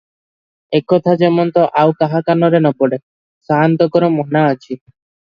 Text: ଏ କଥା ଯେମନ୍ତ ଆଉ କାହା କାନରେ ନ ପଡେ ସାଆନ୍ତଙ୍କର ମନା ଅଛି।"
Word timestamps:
ଏ 0.77 0.79
କଥା 0.91 1.11
ଯେମନ୍ତ 1.21 1.65
ଆଉ 1.81 1.91
କାହା 1.99 2.21
କାନରେ 2.29 2.59
ନ 2.61 2.71
ପଡେ 2.79 2.99
ସାଆନ୍ତଙ୍କର 3.51 4.09
ମନା 4.15 4.43
ଅଛି।" 4.55 4.71